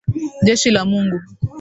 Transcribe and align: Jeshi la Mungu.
Jeshi 0.45 0.71
la 0.71 0.83
Mungu. 0.89 1.17